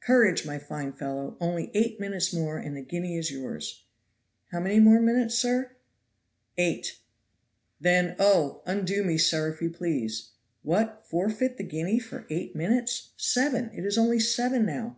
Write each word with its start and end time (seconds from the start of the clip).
"Courage, 0.00 0.46
my 0.46 0.58
fine 0.58 0.90
fellow, 0.94 1.36
only 1.38 1.70
eight 1.74 2.00
minutes 2.00 2.32
more 2.32 2.56
and 2.56 2.74
the 2.74 2.80
guinea 2.80 3.18
is 3.18 3.30
yours. 3.30 3.82
"How 4.50 4.58
many 4.58 4.80
more 4.80 5.02
minutes, 5.02 5.34
sir?" 5.34 5.72
"Eight." 6.56 6.96
"Then, 7.78 8.16
oh! 8.18 8.62
undo 8.64 9.04
me, 9.04 9.18
sir, 9.18 9.50
if 9.52 9.60
you 9.60 9.68
please." 9.68 10.30
"What! 10.62 11.04
forfeit 11.06 11.58
the 11.58 11.62
guinea 11.64 11.98
for 11.98 12.24
eight 12.30 12.56
minutes 12.56 13.10
seven, 13.18 13.68
it 13.74 13.84
is 13.84 13.98
only 13.98 14.18
seven 14.18 14.64
now." 14.64 14.96